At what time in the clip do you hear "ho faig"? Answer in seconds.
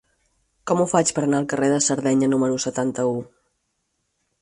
0.81-1.11